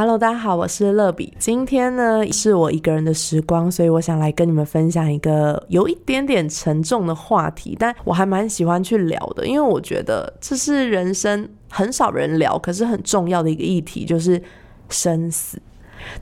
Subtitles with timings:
[0.00, 1.30] Hello，大家好，我是乐比。
[1.38, 14.42] 今天呢是我一个人的时光，所以我想来跟你们分享一个有一点点沉重的话题，但我还蛮喜欢去聊的，因为我觉得这是人生很少人聊，可是很重要的一个议题，就是
[14.88, 15.60] 生死。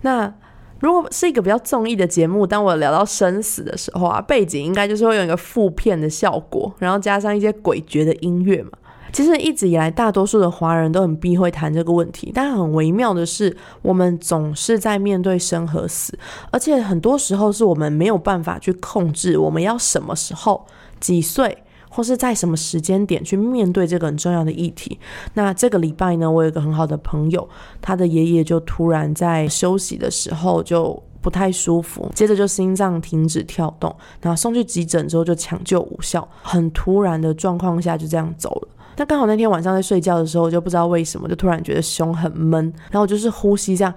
[0.01, 0.35] 那
[0.81, 8.71] 如果是一个比较综艺的节目，当我聊到生死的时候啊，背景应该就是会有一个负片的效果，然后加上一些诡谲的音乐嘛。
[9.13, 12.31] 其实一直以来，大多数的华人都很避讳谈这个问题。
[12.35, 16.19] 但很微妙的是，我们总是在面对生和死，
[16.51, 20.67] 而且很多时候是我们没有办法去控制我们要什么时候、
[21.01, 21.59] 几岁，
[21.89, 24.99] 或是在什么时间点去面对这个很重要的议题。
[25.35, 27.49] 那这个礼拜呢，我有一个很好的朋友，
[27.81, 38.69] 他的爷爷就突然在休息的时候就不太舒服，接着就心脏停止跳动，然后送去急诊之后就抢救无效，很突然的状况下就这样走了。
[38.99, 43.95] 那刚好那天晚上在睡觉的时候，我就不知道为什么就突然觉得胸很闷，然后我就是呼吸这样，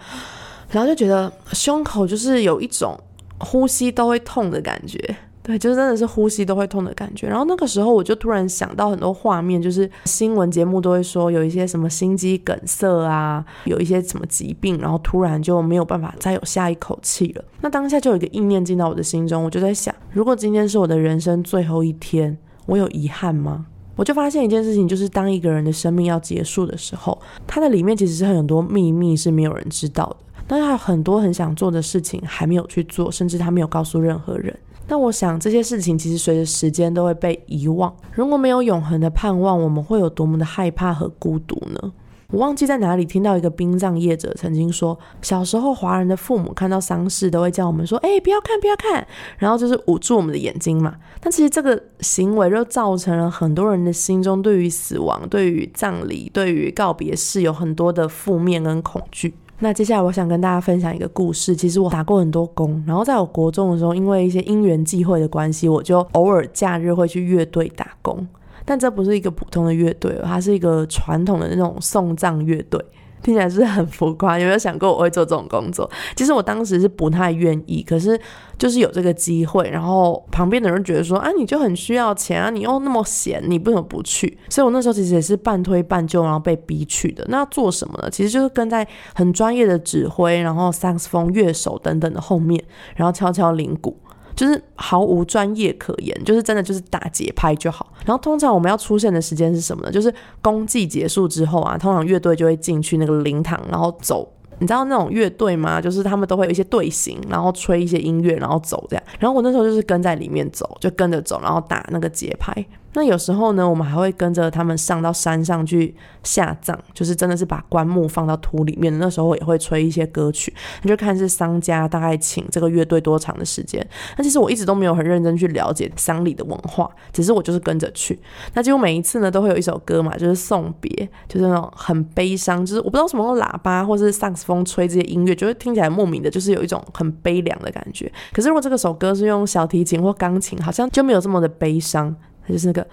[0.69, 2.95] 然后就觉得胸口就是有一种
[3.39, 4.99] 呼吸都会痛的感觉，
[5.41, 7.27] 对，就是真的是呼吸都会痛的感觉。
[7.27, 17.43] 然后那个时候我就突然想到很多画面，就是新闻节目都会说有一些什么心肌梗塞啊，有一些什么疾病，然后突然就没有办法再有下一口气了。
[17.61, 23.65] 那当下就有一个意念进到我的心中，我就在想，如果今天是我的人生最后一天，我有遗憾吗？
[23.95, 30.17] 我就发现一件事情，就是当一个人的生命要结束的时候，他的里面其实是很多秘密是没有人知道的。
[30.47, 34.57] 但是他有很多很想做的事情还没有去做，甚至他没有告诉任何人。
[34.87, 37.93] 那我想这些事情其实随着时间都会被遗忘。
[38.13, 41.93] 如果没有永恒的盼望，我们会有多么的害怕和孤独呢？
[42.31, 49.05] 我忘记在哪里听到一个殡葬业者曾经说，小时候华人的父母看到丧事都会叫我们说：“哎，不要看，不要看。”
[49.37, 50.95] 然后就是捂住我们的眼睛嘛。
[51.19, 59.33] 但其实这个行为就造成了很多人的心中对于死亡、对于葬礼、对于告别式有很多的负面跟恐惧。
[59.59, 61.53] 那接下来我想跟大家分享一个故事。
[61.53, 68.25] 其实我打过很多工，然后在我国中的时候，因为一些因缘际会的关系，我就偶尔假日会去乐队打工。
[68.71, 72.81] 但这不是一个普通的乐队，它是一个传统的那种送葬乐队，
[73.21, 74.39] 听起来是很浮夸。
[74.39, 75.91] 有没有想过我会做这种工作？
[76.15, 78.17] 其实我当时是不太愿意，可是
[78.57, 87.25] 就是有这个机会，然后旁边的人觉得说：“啊，你就很需要钱啊，你又那么闲，你为什么不去？”所以我那时候其实也是半推半就，然后被逼去的。
[87.27, 88.09] 那做什么呢？
[88.09, 92.63] 其实就是跟在很专业的指挥，然后萨克斯风乐手等等的后面，
[92.95, 93.97] 然后敲敲铃鼓。
[94.35, 97.91] 就是毫无专业可言，就是真的就是打节拍就好。
[98.05, 99.91] 然后通常我们要出现的时间是什么呢？
[99.91, 104.31] 就是公祭结束之后啊，通常乐队就会进去那个灵堂，然后走。
[104.59, 105.81] 你知道那种乐队吗？
[105.81, 109.03] 就是他们都会有一些队形，然后吹一些音乐，然后走这样。
[109.17, 112.53] 然后我那时候就是跟在里面走，就跟着走，然后打那个节拍。
[112.93, 118.97] 那有时候呢，我们还会跟着他们上到山上去下葬，就是真的是把棺木放到土里面。
[118.99, 120.53] 那时候也会吹一些歌曲，
[120.83, 123.85] 你就看是商家大概请这个乐队多长的时间。
[124.17, 128.19] 那其实我一直都没有很认真去了解丧礼的文化，只是我就是跟着去。
[128.53, 130.91] 那几乎每一次呢，都会有一首歌嘛，就是送别，
[131.27, 138.11] 就是那种很悲伤，就是我不知道什么喇叭或是萨克斯风吹这些音乐，就会听起来莫名的，就是有一种很悲凉的感觉。
[138.33, 142.15] 可是如果这个首歌是用小提琴或钢琴，好像就没有这么的悲伤。
[142.45, 142.87] 它就是那个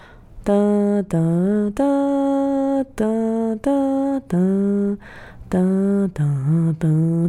[0.44, 0.54] 哒
[1.08, 1.18] 哒
[1.74, 1.84] 哒
[2.94, 3.04] 哒
[3.60, 3.70] 哒
[4.28, 4.36] 哒
[5.48, 5.58] 哒
[6.14, 6.24] 哒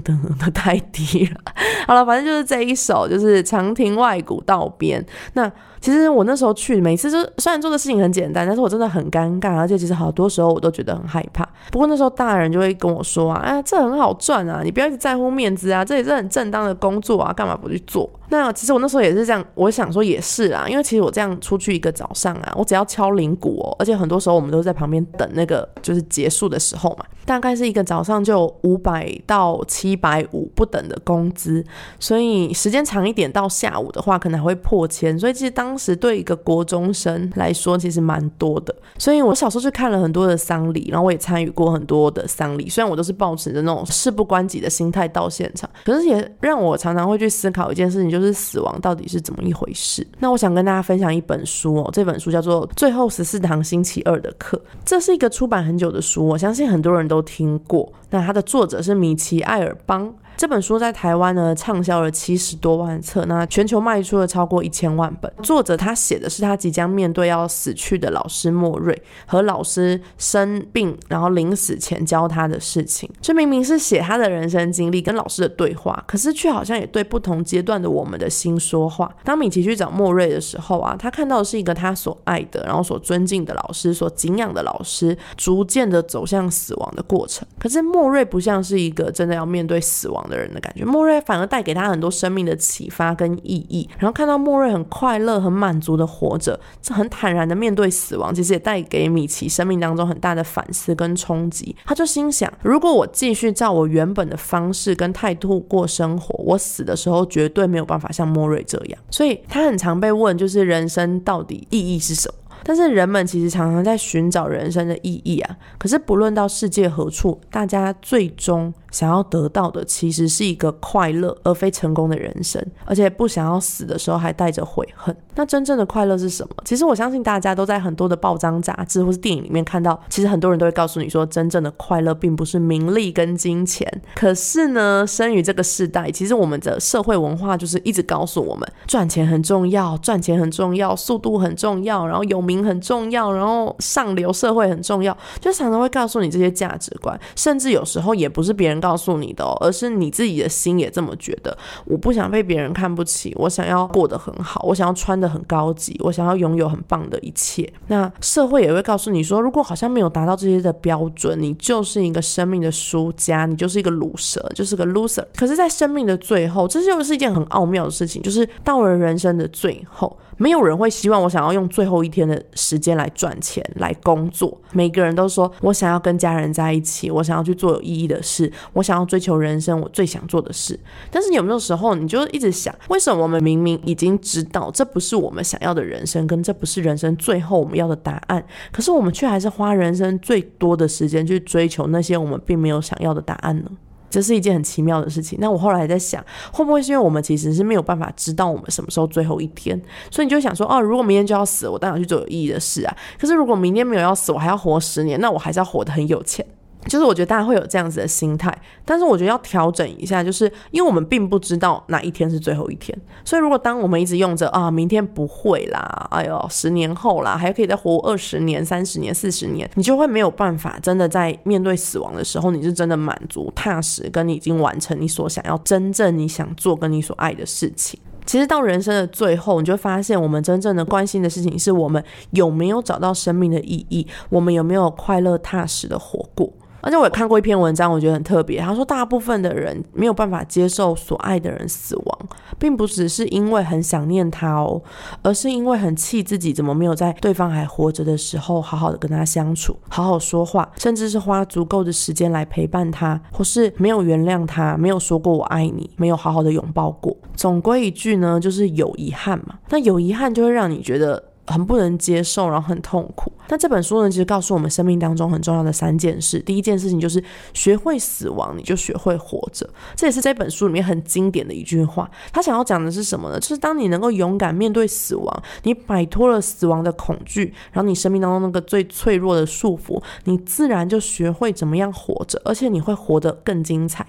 [0.03, 1.40] 哒哒，太低了。
[1.88, 5.06] 好了，反正就是这一首，就是长亭外古道边。
[5.34, 5.50] 那
[5.81, 11.47] 其实我那时候去，每次就虽然做的事情很简单，但是我真的很尴尬，而且其实好多时候我都觉得很害怕。
[11.72, 18.09] 不过那时候大人就会跟我说啊，哎，这很好赚啊，你不要一直在乎面子啊，这也是很正当的工作啊，干嘛不去做？
[18.31, 31.64] 那其实我那时候也是这样，我想说也是啦，因为其实我这样出去一个早上啊，我只要敲铃鼓哦，而且很多时候我们都在旁边等那个就是结束的时候嘛，大概是一个早上就五百到七百五不等的工资，
[31.99, 38.75] 所以时间长一点到下午的话，可能还会破千，所以其实当当时对一个国中生来说，其实蛮多的。
[38.97, 50.05] 所以我小时候就看了很多的丧礼，然后我也参与过很多的丧礼，虽然我都是抱持着那种事不关己的心态到现场，可是也让我常常会去思考一件事情，就是死亡到底是怎么一回事？
[50.17, 57.93] 那我想跟大家分享一本书哦，这本书叫做《最后十四堂星期二的课》，这是一个出版很久的书，我相信很多人都听过。
[58.09, 60.11] 那它的作者是米奇·艾尔邦。
[60.40, 65.30] 这本书在台湾呢畅销了七十多万册，那全球卖出了超过一千万本。
[65.44, 73.09] 作者他写的是他即将面对要死去的老师莫瑞和老师生病然后临死前教他的事情。
[73.20, 79.14] 这明明是写他的人生经历跟老师的对话，可是却好像也对不同阶段的我们的心说话。
[79.26, 87.46] 当米奇去找莫瑞的时候啊，他看到的是一个他所爱的，然后所尊敬的老师，所敬仰的老师，逐渐的走向死亡的过程。
[87.59, 93.90] 可是莫瑞不像是一个真的要面对死亡的人的感觉，莫瑞反而带给他很多生命的启发跟意义。
[93.97, 101.76] 然后看到莫瑞很快乐、很满足的活着，这很坦然的面对死亡，其实也带给米奇生命当中很大的反思跟冲击。
[101.84, 108.99] 他就心想，如果我继续照我原本的方式跟态度过生活，我死的时候绝对没有办法像莫瑞这样。
[109.09, 112.35] 所以他很常被问，就是人生到底意义是什么？
[112.61, 115.58] 但是人们其实常常在寻找人生的意义啊。
[115.78, 118.73] 可是不论到世界何处，大家最终。
[118.91, 125.16] 想要得到的其实是一个快乐，而非成功的人生，而且不想要死的时候还带着悔恨。
[125.36, 126.56] 那真正的快乐是什么？
[126.66, 133.90] 其实我相信大家都在很多的报章杂志或是电影里面看到，其实很多人都会告诉你说，真正的快乐并不是名利跟金钱。
[134.16, 148.78] 可是呢，生于这个时代，其实我们的社会文化就是一直告诉我们，赚钱很重要，赚钱很重要，速度很重要，然后有名很重要，然后上流社会很重要，就常常会告诉你这些价值观，甚至有时候也不是别人。
[148.79, 151.58] 告诉你的，哦而是你自己的心也这么觉得。
[151.85, 157.72] 我不想被别人看不起，我想要过得很好，我想要穿的很高级，我想要拥有很棒的一切。
[157.87, 165.26] 那社会也会告诉你说，如果好像没有达到这些的标准，你就是一个生命的输家，你就是一个卤蛇，就是个 loser。
[165.35, 170.17] 可是，在生命的最后，这就是一件很奥妙的事情，就是到了人生的最后。
[170.40, 174.58] 没有人会希望我想要用最后一天的时间来赚钱、来工作。
[174.72, 180.80] 每个人都说我想要跟家人在一起，我想要去做有意义的事，我想要追求人生我最想做的事。
[181.12, 188.41] 但是有没有时候，你就一直想，为什么我们明明已经知道这不是我们想要的人生，跟这不是人生最后我们要的答案，
[188.72, 193.70] 可是我们却还是花人生最多的时间去追求那些我们并没有想要的答案呢？
[194.09, 195.38] 这是一件很奇妙的事情。
[195.41, 199.79] 那我后来在想，会不会是因为我们其实是没有办法知道我们什么时候最后一天，
[200.09, 202.97] 所以你就想说，哦，如果明天就要死，我当然去做有意义的事啊。
[203.20, 206.46] 可是如果明天没有要死，我还要活十年，那我还是要活得很有钱。
[206.87, 227.99] 就是我觉得大家会有这样子的心态，但是我觉得要调整一下，就是因为我们并不知道哪一天是最后一天，所以如果当我们一直用着啊，明天不会啦，哎呦，十年后啦，还可以再活二十年、三十年、四十年，你就会没有办法真的在面对死亡的时候，你是真的满足、踏实，跟你已经完成你所想要、真正你想做跟你所爱的事情。
[228.26, 236.53] 其实到人生的最后，你就发现我们真正的关心的事情是我们有没有找到生命的意义，我们有没有快乐踏实的活过。
[236.81, 238.59] 而且我也看过一篇文章，我觉得很特别。
[238.59, 242.20] 他说，大部分的人没有办法接受所爱的人死亡，
[242.58, 244.81] 并不只是因为很想念他哦，
[245.22, 257.15] 而是因为很气自己怎么没有在对方还活着的时候好好的跟他相处，好好说话，甚至是花足够的时间来陪伴他，或是没有原谅他，没有说过我爱你，没有好好的拥抱过。
[257.36, 259.60] 总归一句呢，就是有遗憾嘛。
[259.70, 261.24] 那有遗憾就会让你觉得。
[261.51, 263.31] 很不能接受，然后很痛苦。
[263.50, 266.39] 那这本书呢，其实告诉我们生命当中很重要的三件事。
[266.39, 267.22] 第一件事情就是
[267.53, 269.69] 学会死亡，你就学会活着。
[269.96, 272.10] 这也是这本书里面很经典的一句话。
[272.31, 273.39] 他想要讲的是什么呢？
[273.39, 284.05] 就是当你能够勇敢面对死亡，你摆脱了死亡的恐惧，然后你生命当中那个最脆弱的束缚，你自然就学会怎么样活着，而且你会活得更精彩。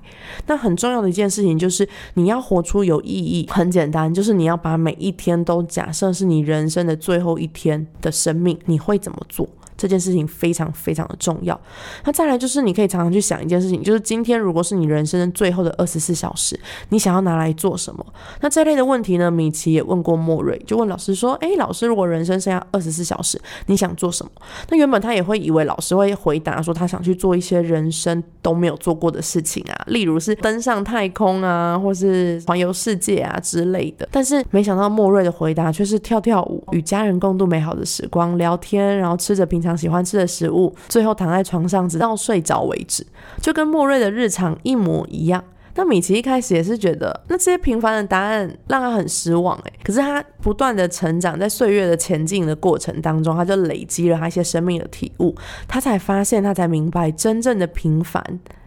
[0.47, 3.49] 那很重要的一件事情就是你要活出有意义。
[3.51, 7.31] 很简单，就是你要把每一天都假设是你人生的最后。
[7.41, 9.49] 一天的生命，你会怎么做？
[9.81, 11.59] 这件事情非常非常的重要。
[12.05, 16.61] 那再来就是，你可以常常去想一件事情，就是今天如果是你人生最后的二十四小时，
[16.91, 18.05] 你想要拿来做什么？
[18.43, 24.31] 那这类的问题呢，米奇也问过莫瑞，就问老师说：“诶，老师，如果人生剩下二十四小时，你想做什么？”
[24.69, 34.07] 那原本他也会以为老师会回答说，他想去做一些人生都没有做过的事情啊，例如是登上太空啊，或是环游世界啊之类的。
[34.13, 39.70] 但是没想到莫瑞的回答却是跳跳舞，与家人共度美好的时光，聊天，然后吃着平常。
[39.71, 43.07] 常喜欢吃的食物，最后躺在床上直到睡着为止，
[43.41, 45.43] 就跟莫瑞的日常一模一样。
[45.77, 49.73] 那米奇一开始也是觉得，那这些平凡的答案让他很失望诶。
[49.85, 55.35] 可是他不断的成长，在岁月的前进的过程当中，他就累积了他一些生命的体悟，
[55.69, 58.23] 他才发现，他才明白，真正的平凡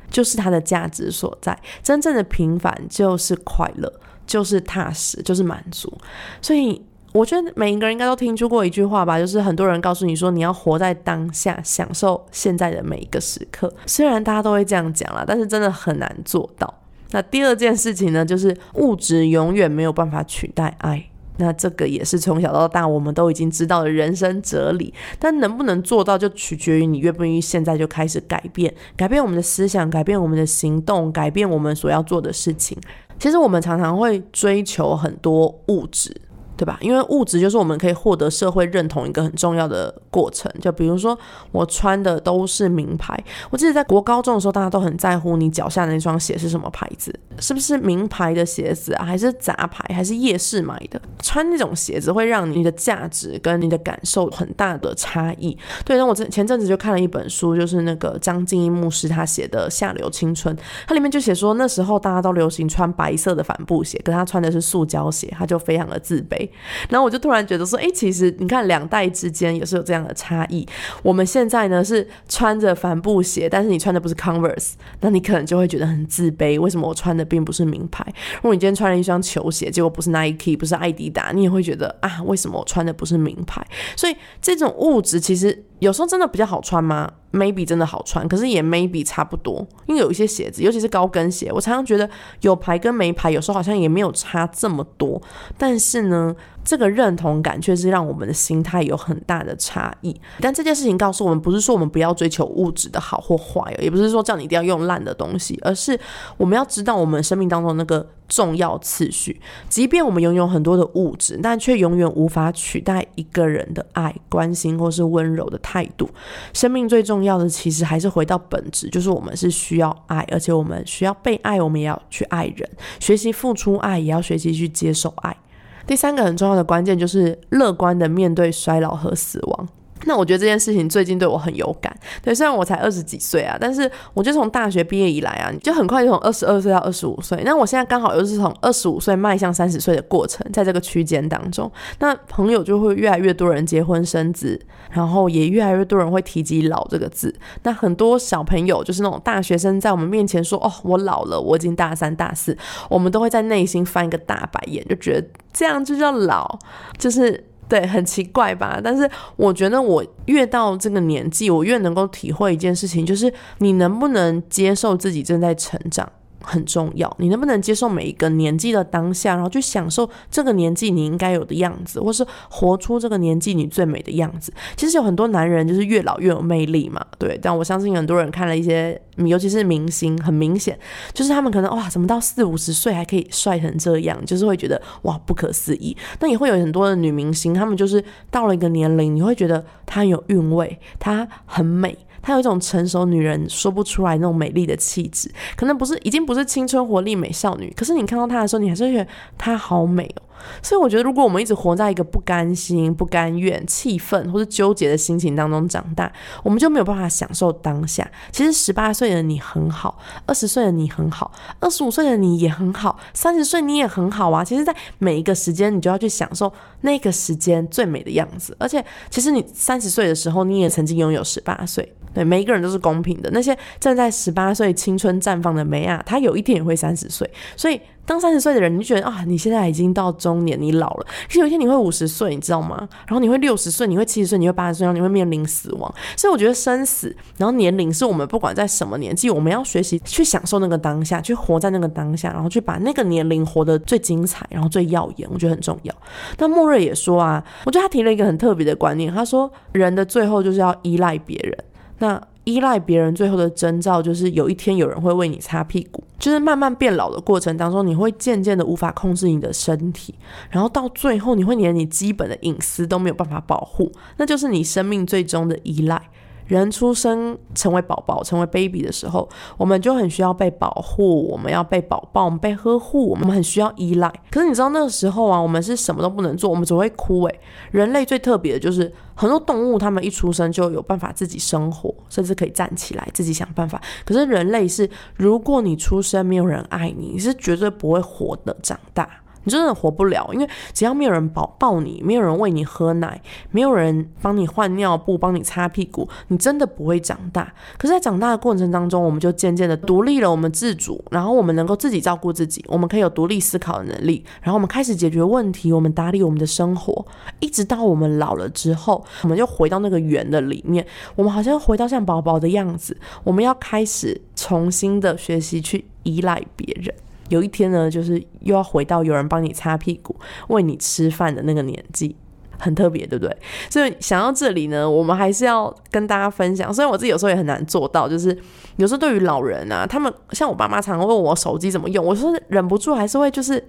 [0.09, 3.91] 就是他的价值所在，真正的平凡就是快乐，
[4.25, 5.93] 就是踏实，就是满足。
[6.41, 6.81] 所以。
[7.13, 13.71] 我觉得每一个人应该都听出过一句话吧，就是很多人告诉你说你要活在当下，享受现在的每一个时刻。
[13.85, 16.81] 虽然大家都会这样讲啦，但是真的很难做到。
[17.11, 21.05] 那第二件事情呢，就是物质永远没有办法取代爱。
[21.37, 32.77] 那这个也是从小到大我们都已经知道的人生哲理，但能不能做到，就取决于你愿不愿意现在就开始改变，改变我们的思想，改变我们的行动，改变我们所要做的事情。
[33.17, 36.15] 其实我们常常会追求很多物质。
[36.55, 36.77] 对吧？
[36.81, 40.51] 因为物质就是我们可以获得社会认同一个很重要的过程。
[40.61, 41.17] 就比如说，
[41.51, 43.17] 我穿的都是名牌。
[43.49, 51.01] 我记得在国高中的时候，大家都很在乎你脚下的那双鞋是什么牌子，是不是名牌的鞋子啊，还是杂牌，还是夜市买的？
[51.21, 55.57] 穿那种鞋子会让你的价值跟你的感受很大的差异。
[55.83, 60.55] 对，那我前前阵子就看了一本书，就是那个张敬一牧师他写的《下流青春》，
[60.87, 66.42] 它里面就写说那时候大家都流行穿白色的帆布鞋，可他穿的是塑胶鞋，他就非常的自卑。
[66.89, 70.67] 然后我就突然觉得说，哎，其实你看两代之间也是有这样的差异。
[71.01, 76.59] 我们现在呢是穿着帆布鞋，但是你穿的不是 Converse，那你可能就会觉得很自卑。
[76.59, 78.05] 为什么我穿的并不是名牌？
[78.35, 83.65] 如果你今天穿了一双球鞋，结果不是 Nike，不是艾迪达，你也会觉得啊，为什么我穿的不是名牌？
[83.95, 85.63] 所以这种物质其实。
[85.83, 89.67] 有时候真的比较好穿吗？Maybe 真的好穿，可是也 Maybe 差不多。
[89.85, 92.09] 因为有一些鞋子，尤其是高跟鞋，我常常觉得
[92.41, 95.21] 有牌跟没牌，有时候好像也没有差这么多。
[95.57, 100.19] 但是呢，这个认同感却是让我们的心态有很大的差异。
[100.39, 105.99] 但这件事情告诉我们，不是说我们不要追求物质的好或坏，也不是说叫你一定要用烂的东西，而是
[106.37, 108.07] 我们要知道我们生命当中那个。
[108.29, 109.39] 重要次序，
[109.69, 116.09] 即便我们拥有很多的物质，但却永远无法取代一个人的爱、关心或是温柔的态度。
[116.51, 122.67] 生命最重要的，其实还是回到本质，就是我们是需要爱，而且我们需要被爱，我们也要去爱人，
[122.99, 125.37] 学习付出爱，也要学习去接受爱。
[125.85, 129.67] 第三个很重要的关键，就是乐观的面对衰老和死亡。
[130.05, 144.59] 那我觉得这件事情最近对我很有感，对，虽然我才二十几岁啊，但是我就从大学毕业以来啊，就很快就从二十二岁到二十五岁，那我现在刚好又是从二十五岁迈向三十岁的过程，在这个区间当中，那朋友就会越来越多人结婚生子，
[144.91, 147.33] 然后也越来越多人会提及老这个字，
[147.63, 152.57] 那很多小朋友就是那种大学生在我们面前说哦我老了，我已经大三大四，
[152.89, 156.59] 我们都会在内心翻一个大白眼，就觉得这样就叫老，
[156.97, 157.41] 就是。
[157.73, 158.79] 对，很奇怪吧？
[158.83, 166.07] 但是我觉得我越到这个年纪，我越能够体会一件事情，就是你能不能接受自己正在成长。
[166.43, 174.53] 很重要，你能不能接受每一个年纪的当下，然后去享受这个年纪你应该有的样子，或是活出这个年纪你最美的样子？
[174.75, 177.39] 其实有很多男人就是越老越有魅力嘛，对。
[177.41, 180.77] 但我相信很多人看了一些，尤其是明星，很明显
[181.13, 185.95] 就是他们可能哇，怎么到四五十岁还可以帅成这样，就是会觉得哇不可思议。
[186.19, 191.97] 那也会有很多的女明星，她们就是到了一个年龄，你会觉得她有韵味，她很美。
[192.23, 200.23] 她有一种成熟女人说不出来那种美丽的气质，可能不是已经不是青春活力美少女，可是你看到她的时候，你还是觉得她好美哦。
[200.61, 206.11] 所以我觉得，如果我们一直活在一个不甘心、不甘愿、气愤或者纠结的心情当中长大，
[206.43, 208.05] 我们就没有办法享受当下。
[208.29, 214.43] 其实十八岁的你很好，二十岁的你很好，二十五岁的你也很好，三十岁你也很好啊。
[214.43, 216.51] 其实，在每一个时间，你就要去享受
[216.81, 218.53] 那个时间最美的样子。
[218.59, 221.93] 而且，其实你三十岁的时候，你也曾经拥有十八岁。
[222.13, 223.29] 对，每一个人都是公平的。
[223.33, 227.29] 那些正在十八岁青春绽放的梅亚，她有一天也会三十岁。
[227.55, 227.79] 所以。
[228.05, 231.05] 当三十岁的人，你就觉得啊，你现在已经到中年，你老了。
[231.25, 232.77] 可是有一天你会五十岁，你知道吗？
[233.07, 235.95] 然后你会六十岁，你会七十岁，你会八十岁，然后你会面临死亡。
[236.17, 245.29] 所以我觉得生死，然后年龄是我们不管在什么年纪，我们要学习去享受那个当下，去活在那个当下，然后去把那个年龄活得最精彩，然后最耀眼。
[245.31, 245.95] 我觉得很重要。
[246.37, 251.57] 那莫瑞也说啊，我觉得他提了一个很特别的观念，他说人的最后就是要依赖别人。
[251.99, 256.03] 那依赖别人最后的征兆，就是有一天有人会为你擦屁股。
[256.19, 260.15] 就是慢慢变老的过程当中，你会渐渐的无法控制你的身体，
[260.49, 266.01] 然后到最后，你会连你基本的隐私都没有办法保护，那就是你生命最终的依赖。
[266.47, 274.11] 人出生成为宝宝、成为 baby 的时候，我们就很需要被保护，我们要被宝宝、我们被呵护，我们很需要依赖。
[274.29, 277.23] 可是你知道那个时候啊，我们是什么都不能做，我们只会哭。
[277.23, 277.39] 诶，
[277.71, 283.81] 人类最特别的就是很多动物，它们一出生就有办法自己生活，甚至可以站起来自己想办法。
[284.05, 289.09] 可是人类是，如果你出生没有人爱你，你是绝对不会活的长大。
[289.43, 293.21] 你真的活不了，因为只要没有人抱抱你，没有人喂你喝奶，
[293.51, 297.53] 没有人帮你换尿布、帮你擦屁股，你真的不会长大。
[297.77, 307.05] 可是，在长大的过程当中，我们就渐渐的独立了，我们自主，然后我们能够自己照顾自己，我们可以有独立思考的能力，然后我们开始解决问题，我们打理我们的生活，
[307.39, 310.85] 一直到我们老了之后，我们就回到那个圆的里面，
[311.15, 314.21] 我们好像回到像宝宝的样子，我们要开始。
[314.35, 316.93] 重新的学习去依赖别人。
[317.29, 320.15] 有一天呢，就是又要回到有人帮你擦屁股、
[320.47, 322.15] 喂你吃饭的那个年纪，
[322.59, 323.37] 很特别，对不对？
[323.69, 326.73] 所以想到这里呢，我们还是要跟大家分享。
[326.73, 328.37] 虽然我自己有时候也很难做到，就是
[328.77, 333.63] 有时候对于老人啊，他们像我爸妈常常问我手机怎么用，我说忍不住还是会就是，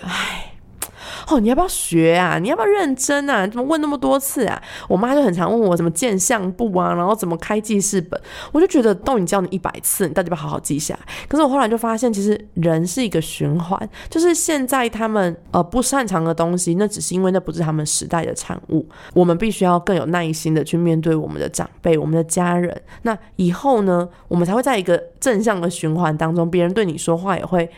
[0.00, 0.52] 唉。
[1.30, 2.38] 哦，你要不要学啊？
[2.38, 3.46] 你要不要认真啊？
[3.46, 4.60] 怎么问那么多次啊？
[4.88, 8.18] 我妈就很常问我怎么建相簿啊，然后怎么开记事本。
[8.50, 10.98] 我就觉得都已经教你一百次，你到底要不要好好记下？
[11.28, 18.86] 可是我后来就发现，其实人是一个循环，就是现在他们呃不擅长的东西，那只是因为那不是他们时代的产物。
[19.12, 22.74] 我们必须要更有耐心的去面对我们的长辈、我们的家人。
[23.02, 27.70] 那以后呢，我们才会在一个正向的循环当中，别人对你说话也会。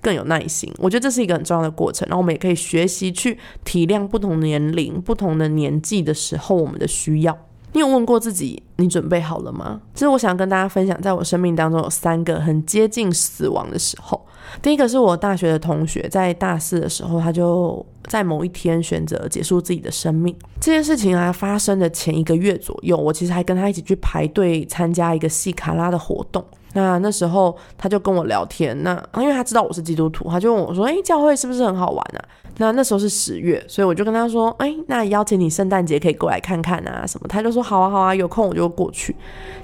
[0.00, 2.06] 更有耐心，我觉得这是一个很重要的过程。
[2.08, 7.36] 然后我们也可以学习去体谅不同年龄、不同的年纪的时候我们的需要。
[7.72, 9.78] 你有问过自己，你准备好了吗？
[9.92, 14.24] 其实我想跟大家分享，在我生命当中有三个很接近死亡的时候。
[14.62, 20.34] 第一个是我大学的同学，在大四的时候，他就在某一天选择结束自己的生命。
[20.58, 26.42] 这件事情啊，发生的前一个月左右，我其实还跟他一起去排队参加一个戏卡拉的活动。
[26.74, 32.24] 那那时候他就跟我聊天，那因为他知道我是基督徒，他就问我说：“哎，教会是不是很好玩啊？”
[32.60, 39.14] 那那时候是十月，所以我就跟他说：“哎，那邀请你圣诞节可以过来看看啊，什么？”他就说：“好啊，好啊，有空我就过去。”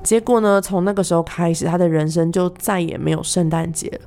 [0.02, 4.00] 结果呢，从那个时候开始，他的人生就再也没有圣诞节了。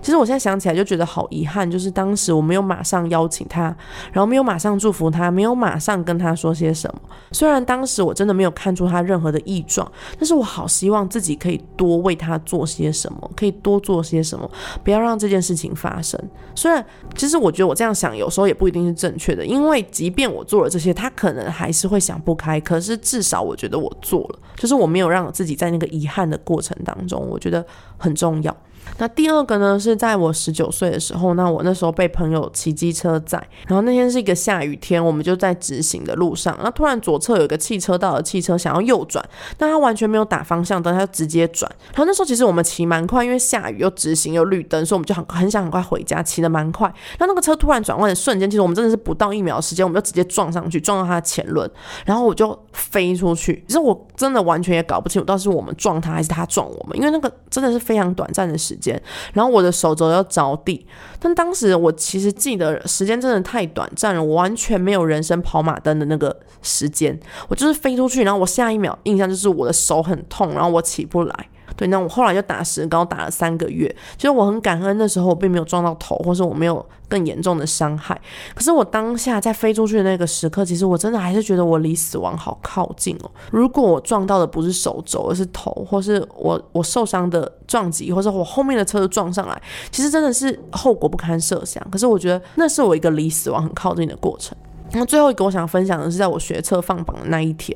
[0.00, 3.64] 其实我现在想起来就觉得好遗憾，就是当时我没有马上邀请他，
[4.12, 7.00] 然后没有马上祝福他，没有马上跟他说些什么。
[7.32, 14.50] 虽然当时我真的没有看出他任何的异状，但是我好希望自己可以多为他做些什么，可以多做些什么，
[14.82, 16.20] 不要让这件事情发生。
[16.54, 16.84] 虽然
[17.16, 22.60] 其实我觉得我这样想有时候也不一定是正确的，因为即便我做了这些，他可能还是会想不开。
[22.60, 27.64] 可是至少我觉得我做了，就是我没有让自己在那个遗憾的过程当中，我觉得
[27.96, 28.56] 很重要。
[28.98, 39.24] 那第二个呢，是在我十九岁的时候，那我那时候被朋友骑机车载，然后那天是一个下雨天，我们就在直行的路上，那突然左侧有一个汽车道的汽车想要右转，
[39.56, 41.70] 但他完全没有打方向灯，他就直接转。
[41.92, 46.92] 然后那时候其实我们骑蛮快，因为下雨又直行又绿灯，所以我们就很很想很快回家，骑得蛮快。
[47.18, 51.70] 那那个车突然转弯的瞬间，其实我们真的是不到一秒时间，我们就直接撞上去，撞到他的前轮，
[52.04, 53.64] 然后我就飞出去。
[53.66, 59.00] 其实我真的完全也搞不清楚，到底是我们撞他还是他撞我们，因为那个真的是非常短暂的时间。
[59.34, 60.84] 然后我的手肘要着地，
[61.20, 71.48] 但当时我其实记得时间真的太短暂了，我完全没有人生跑马灯的那个时间，我就是飞出去，然后我下一秒印象就是我的手很痛，然后我起不来。
[71.76, 73.94] 对，那我后来就打石膏，打了三个月。
[74.16, 78.18] 其实我很感恩，那时候我并没有撞到头，或是我没有更严重的伤害。
[78.54, 83.30] 可是我当下在飞出去的那个时刻，其实我真的还是觉得我离死亡好靠近哦。
[83.50, 91.84] 如果我撞到的不是手肘，而是头，或是我我受伤的撞击，或是我后面的车子撞上来，其实真的是后果不堪设想。
[91.90, 94.56] 可是我觉得那是我一个离死亡很靠近的过程。
[94.92, 97.74] 那最后一个我想分享的是，在我学测放榜的那一天。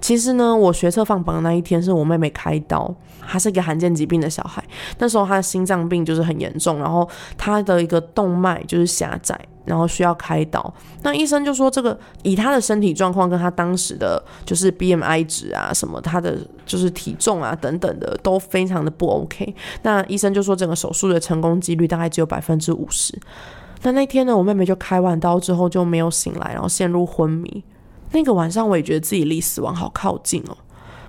[0.00, 2.94] 其实呢，我学测放榜的那一天是我妹妹开刀，
[3.26, 4.62] 她是一个罕见疾病的小孩。
[4.98, 10.72] 那时候她的心脏病就是很严重，然后她的一个动脉就是狭窄，然后需要开刀。
[11.02, 19.54] 那医生就说，这个以她的身体状况跟她当时的就是 BMI 值啊，什么她的就是体重啊等等的都非常的不 OK。
[19.82, 23.18] 那医生就说，整个手术的成功几率大概只有百分之五十。
[23.84, 27.62] 但那天呢，我妹妹就开完刀之后就没有醒来，然后陷入昏迷。
[28.12, 30.56] 那个晚上，我也觉得自己离死亡好靠近哦。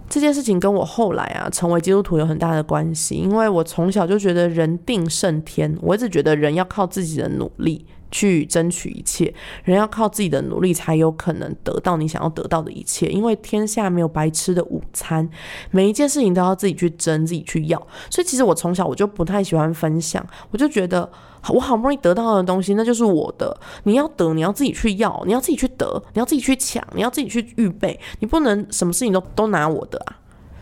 [0.09, 9.33] 这件事情跟我后来啊成为基督徒有很大的关系，因为我从小就觉得人定胜天，我一直觉得人要靠自己的努力去争取一切，
[9.65, 15.29] 人要靠自己的努力才有可能得到你想要得到的一切，因为天下没有白吃的午餐，
[15.71, 17.77] 每一件事情都要自己去争，自己去要。
[18.09, 21.11] 所以其实我从小我就不太喜欢分享，我就觉得。
[21.49, 23.55] 我好不容易得到的东西，那就是我的。
[23.83, 27.99] 你要得，你要自己去要，你要自己去得，你要自己去抢，你要自己去预备。
[28.19, 30.17] 你不能什么事情都都拿我的啊！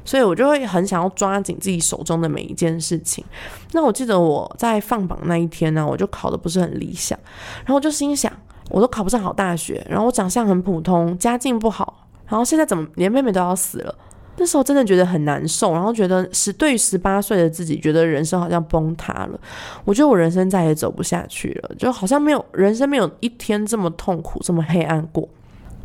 [0.05, 3.23] 所以我就会很想要抓紧自己手中的每一件事情。
[3.71, 7.17] 那我记得我在放榜那一天呢，我就考的不是很理想，
[7.59, 8.31] 然后我就心想，
[8.69, 13.95] 我都考不上好大学，然后我长相很普通，家境不好，然后现在怎么连妹妹都要死了？
[14.35, 19.39] 那时候真的觉得很难受，然后觉得十对十八岁的自己，觉得人生好像崩塌了。
[19.85, 25.29] 我觉得我人生再也走不下去了，就好像没有人生没有一天这么痛苦、这么黑暗过。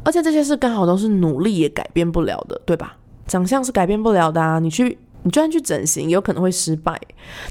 [0.02, 2.96] 而且这些事刚好都是努力也改变不了的，对吧？
[3.28, 4.98] 长相是改变不了的啊，你去。
[5.24, 6.96] 你就算去整形，有可能会失败。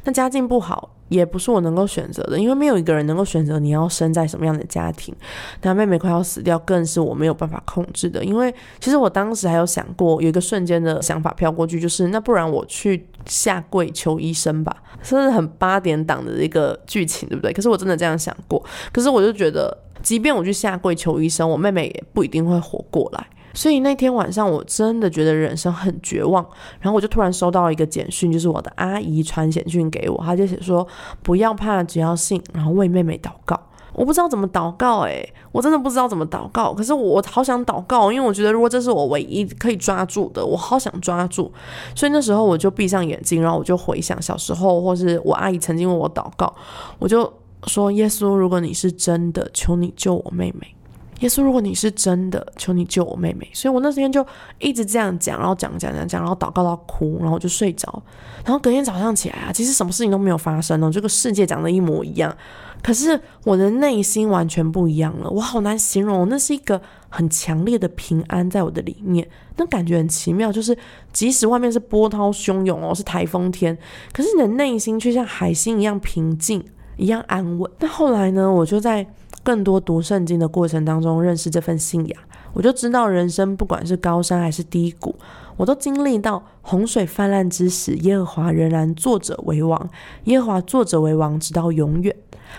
[0.06, 5.14] 那家境不好，也不是我能够选择的，因为没有一个人能够选择你要生在什么样的家庭。
[5.62, 8.24] 那妹妹快要死掉，更是我没有办法控制的。
[8.24, 17.52] 因为其实我当时还有想过，有一个瞬间的想法飘过去，就是那不然我去下跪求医生吧，甚至很八点档的一个剧情，对不对？
[17.52, 18.64] 可是我真的这样想过，
[18.94, 23.28] 可是我就觉得，即便我去下跪求医生，我妹妹也不一定会活过来。
[23.58, 26.46] 所以那天晚上我真的觉得人生很绝望，
[26.80, 30.88] 然后我就突然收到一个简讯，就是我的阿姨传简讯给我，她就写说
[31.24, 33.60] 不要怕，只要信，然后为妹妹祷告。
[33.94, 36.72] 我不知道怎么祷告，诶，我真的不知道怎么祷告。
[36.72, 41.52] 可是我好想祷告，因为我觉得如果这是我唯一可以抓住的，我好想抓住。
[41.96, 46.54] 所以那时候我就闭上眼睛，然后我就回想小时候，或是我阿姨曾经为我祷告，
[47.00, 47.34] 我就
[47.66, 50.77] 说：耶稣，如果你是真的，求你救我妹妹。
[51.22, 53.50] 耶稣，如果你是真的，求你救我妹妹。
[53.52, 54.26] 所以我那时间就
[54.60, 58.04] 一直这样讲，然后讲讲讲讲，然后祷告到哭，然后就睡着。
[58.46, 62.36] 然后隔天早上起来啊，其实什么事情都没有发生哦，这个世界讲的一模一样。
[62.84, 66.30] 可是我的内心完全不一样了，我好难形容。
[66.30, 70.52] 那是一个很强烈的平安在我的里面，那感觉很奇妙。
[70.52, 70.78] 就是
[71.12, 73.76] 即使外面是波涛汹涌哦，是台风天，
[74.14, 76.64] 可是你的内心却像海星一样平静，
[76.96, 77.70] 一样安稳。
[77.80, 79.08] 那后来呢，我就在。
[79.48, 85.16] 更多读圣经的过程当中，认识这份信仰，我就知道人生不管是高山还是低谷，
[85.56, 89.90] 我都经历到洪水泛滥之时，耶和华仍然作者为王，
[90.26, 92.14] 耶和华作者为王，直到永远。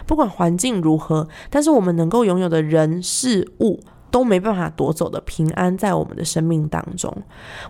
[0.07, 3.81] 不管环境如何，但是我们能够拥有的人事物。
[4.11, 7.15] 都没办法夺走的平安，在我们的生命当中。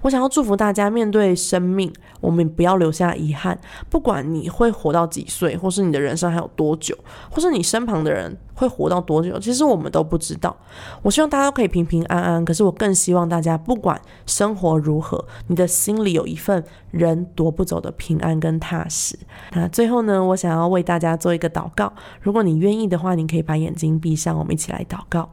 [0.03, 3.59] 我想要祝福大家，面对生命，我们不要留下遗憾。
[3.91, 6.97] 不管你会活到几岁，或是你的人生还有多久，
[7.31, 10.57] 或是你身旁的人会活到多久，其实我们都不知道。
[11.03, 12.45] 我希望大家都可以平平安安。
[12.45, 19.19] 可是我更希望大家，不管生活如何，你的心里有一份人夺不走的平安跟踏实。
[19.53, 21.93] 那最后呢，我想要为大家做一个祷告。
[22.21, 25.29] 如果你愿意的话，你可以把眼睛闭上，我们一起来祷告。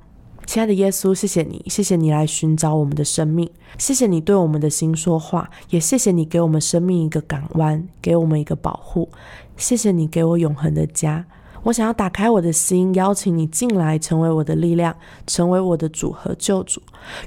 [0.46, 9.10] 亲爱的耶稣，谢谢你，谢谢你来寻找我们的生命，谢谢你对我们的心说话，也谢谢你给我们生命一个港湾，给我们一个保护，
[9.58, 11.26] 谢谢你给我永恒的家。
[11.66, 16.80] 我想要打开我的心，邀请你进来，成为我的力量，成为我的主和救主。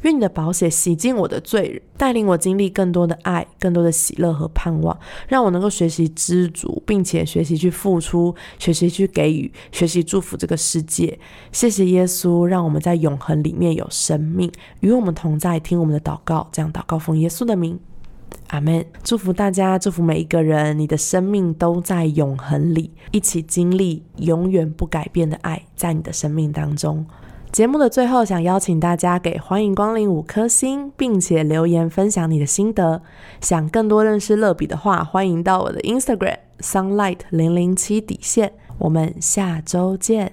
[0.03, 4.97] 愿你的宝血洗净我的罪人，带领我经历更多的爱，更多的喜乐和盼望，
[5.27, 11.19] 让我能够学习知足，并且学习去付出，学习去给予，学习祝福这个世界。
[11.51, 14.49] 谢谢耶稣，让我们在永恒里面有生命，
[14.79, 17.77] 与我们同在，听我们的祷告，这样祷告奉耶稣的名。
[18.49, 18.85] 阿门！
[19.05, 27.05] 祝福大家，祝福每一个人，你的生命都在永恒里，一起经历永远不改变的爱，在你的生命当中。
[27.53, 33.03] 节目的最后，想邀请大家给欢迎光临五颗星，并且留言分享你的心得。
[33.41, 38.53] 想更多认识乐比的话，欢迎到我的 Instagram sunlight 零零七底线。
[38.79, 40.33] 我们下周见。